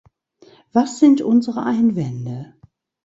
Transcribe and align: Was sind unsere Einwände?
Was 0.73 0.97
sind 0.97 1.21
unsere 1.21 1.61
Einwände? 1.61 2.55